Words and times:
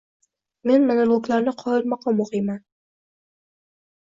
Men 0.69 0.87
monologlarni 0.91 1.53
qoyilmaqom 1.65 2.25
oʻqiyman. 2.25 2.59